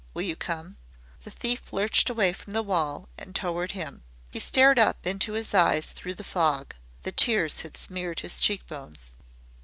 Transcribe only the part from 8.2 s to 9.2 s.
his cheekbones.